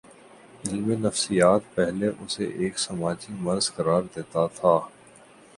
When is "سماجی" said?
2.79-3.33